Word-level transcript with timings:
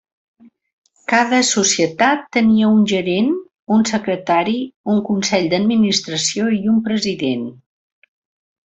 Cada 1.11 1.41
societat 1.49 2.23
tenia 2.37 2.71
un 2.77 2.81
gerent, 2.93 3.29
un 3.77 3.87
secretari, 3.93 4.57
un 4.95 5.07
consell 5.11 5.47
d'administració 5.55 6.53
i 6.61 6.63
un 6.75 6.83
president. 6.91 7.49